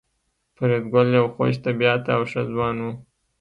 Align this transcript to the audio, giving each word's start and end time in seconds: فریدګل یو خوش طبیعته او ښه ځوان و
فریدګل 0.55 1.07
یو 1.17 1.27
خوش 1.35 1.53
طبیعته 1.65 2.11
او 2.17 2.21
ښه 2.31 2.41
ځوان 2.51 2.75
و 2.81 2.85